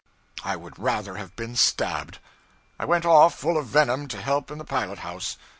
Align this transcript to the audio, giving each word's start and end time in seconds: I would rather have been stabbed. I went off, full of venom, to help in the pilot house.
I 0.43 0.55
would 0.55 0.79
rather 0.79 1.17
have 1.17 1.35
been 1.35 1.55
stabbed. 1.55 2.17
I 2.79 2.85
went 2.85 3.05
off, 3.05 3.37
full 3.37 3.55
of 3.55 3.67
venom, 3.67 4.07
to 4.07 4.19
help 4.19 4.49
in 4.49 4.57
the 4.57 4.65
pilot 4.65 4.97
house. 5.05 5.37